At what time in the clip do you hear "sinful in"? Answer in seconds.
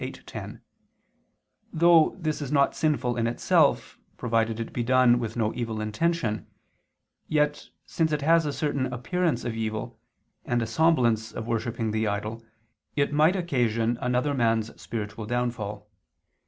2.75-3.27